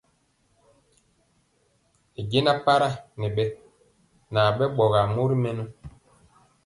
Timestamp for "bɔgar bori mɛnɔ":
4.77-5.63